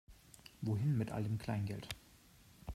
[0.63, 1.87] Wohin mit all dem Kleingeld?